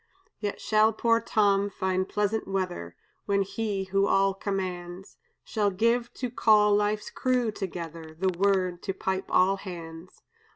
[0.39, 2.95] "Yet shall poor Tom find pleasant weather
[3.27, 8.93] When He who all commands Shall give, to call life's crew together, The word to
[8.95, 10.23] pipe all hands.